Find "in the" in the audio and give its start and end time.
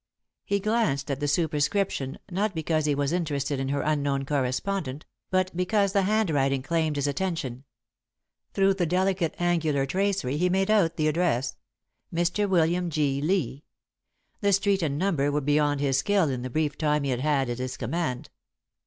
16.31-16.49